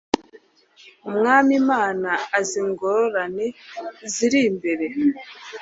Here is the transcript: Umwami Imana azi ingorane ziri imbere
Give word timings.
Umwami 1.09 1.51
Imana 1.61 2.09
azi 2.37 2.55
ingorane 2.63 3.45
ziri 4.13 4.39
imbere 4.49 4.85